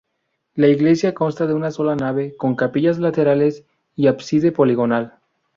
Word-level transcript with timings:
La 0.55 0.67
iglesia 0.67 1.13
consta 1.13 1.45
de 1.45 1.53
una 1.53 1.69
sola 1.69 1.95
nave 1.95 2.35
con 2.35 2.55
capillas 2.55 2.97
laterales 2.97 3.65
y 3.95 4.07
ábside 4.07 4.51
poligonal. 4.51 5.19